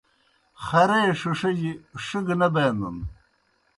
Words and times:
خرے 0.63 1.01
ݜِݜِجیْ 1.19 1.71
ݜِگہ 2.03 2.35
نہ 2.39 2.47
بینَن 2.53 2.97